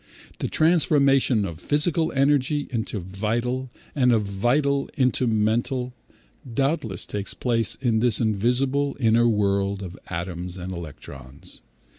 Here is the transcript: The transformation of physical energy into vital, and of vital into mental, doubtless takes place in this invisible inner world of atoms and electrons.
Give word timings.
The 0.39 0.47
transformation 0.47 1.45
of 1.45 1.59
physical 1.59 2.11
energy 2.13 2.67
into 2.71 2.99
vital, 2.99 3.69
and 3.93 4.11
of 4.11 4.23
vital 4.23 4.89
into 4.97 5.27
mental, 5.27 5.93
doubtless 6.51 7.05
takes 7.05 7.35
place 7.35 7.75
in 7.75 7.99
this 7.99 8.19
invisible 8.19 8.97
inner 8.99 9.27
world 9.29 9.83
of 9.83 9.95
atoms 10.07 10.57
and 10.57 10.73
electrons. 10.73 11.61